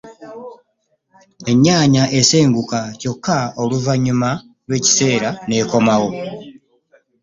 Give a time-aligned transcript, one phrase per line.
[1.51, 4.29] Ennyanja esenguka kyokka oluvannyuma
[4.67, 6.09] lw’ekiseera n’ekomawo